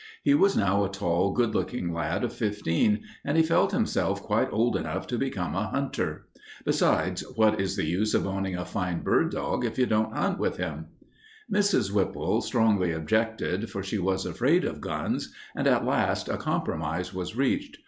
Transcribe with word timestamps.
He 0.23 0.33
was 0.33 0.57
now 0.57 0.83
a 0.83 0.89
tall, 0.89 1.31
good 1.31 1.53
looking 1.53 1.93
lad 1.93 2.23
of 2.23 2.33
fifteen, 2.33 3.01
and 3.23 3.37
he 3.37 3.43
felt 3.43 3.71
himself 3.71 4.19
quite 4.23 4.51
old 4.51 4.75
enough 4.75 5.05
to 5.05 5.17
become 5.19 5.53
a 5.53 5.67
hunter. 5.67 6.27
Besides, 6.65 7.21
what 7.35 7.61
is 7.61 7.75
the 7.75 7.85
use 7.85 8.15
of 8.15 8.25
owning 8.25 8.55
a 8.57 8.65
fine 8.65 9.03
bird 9.03 9.29
dog 9.29 9.63
if 9.63 9.77
you 9.77 9.85
don't 9.85 10.11
hunt 10.17 10.39
with 10.39 10.57
him? 10.57 10.87
Mrs. 11.53 11.91
Whipple 11.91 12.41
strongly 12.41 12.91
objected, 12.91 13.69
for 13.69 13.83
she 13.83 13.99
was 13.99 14.25
afraid 14.25 14.65
of 14.65 14.81
guns, 14.81 15.35
and 15.55 15.67
at 15.67 15.85
last 15.85 16.27
a 16.29 16.35
compromise 16.35 17.13
was 17.13 17.35
reached. 17.35 17.77